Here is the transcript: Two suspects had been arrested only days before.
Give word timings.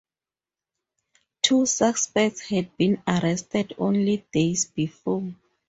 Two 1.43 1.67
suspects 1.67 2.41
had 2.49 2.75
been 2.75 3.03
arrested 3.07 3.75
only 3.77 4.25
days 4.33 4.65
before. 4.65 5.35